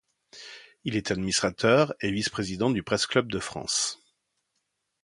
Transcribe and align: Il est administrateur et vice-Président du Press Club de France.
Il 0.83 0.95
est 0.95 1.11
administrateur 1.11 1.93
et 2.01 2.11
vice-Président 2.11 2.71
du 2.71 2.81
Press 2.81 3.05
Club 3.05 3.31
de 3.31 3.37
France. 3.37 3.99